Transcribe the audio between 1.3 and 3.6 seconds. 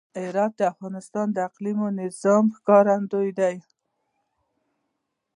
د اقلیمي نظام ښکارندوی ده.